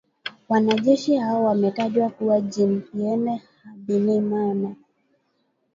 [0.49, 4.75] Wanajeshi hao wametajwa kuwa Jean Pierre Habyarimana